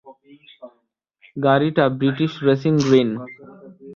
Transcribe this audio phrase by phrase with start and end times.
[1.37, 3.09] গাড়িটা British racing green.